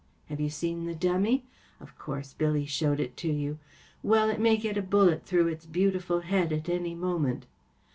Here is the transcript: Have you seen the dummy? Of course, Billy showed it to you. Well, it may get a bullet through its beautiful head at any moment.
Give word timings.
Have 0.29 0.39
you 0.41 0.49
seen 0.49 0.85
the 0.85 0.95
dummy? 0.95 1.45
Of 1.79 1.95
course, 1.99 2.33
Billy 2.33 2.65
showed 2.65 2.99
it 2.99 3.15
to 3.17 3.27
you. 3.31 3.59
Well, 4.01 4.31
it 4.31 4.39
may 4.39 4.57
get 4.57 4.75
a 4.75 4.81
bullet 4.81 5.27
through 5.27 5.47
its 5.49 5.67
beautiful 5.67 6.21
head 6.21 6.51
at 6.51 6.67
any 6.67 6.95
moment. 6.95 7.45